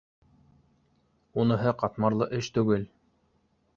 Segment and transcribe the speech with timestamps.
[1.43, 2.89] Уныһы ҡатмарлы эш түгел